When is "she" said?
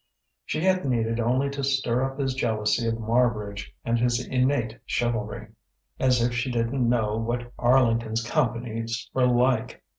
0.45-0.61, 6.33-6.49